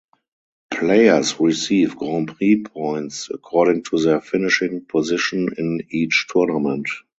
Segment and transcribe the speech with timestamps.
[0.71, 6.87] Players receive Grand Prix points according to their finishing position in each tournament.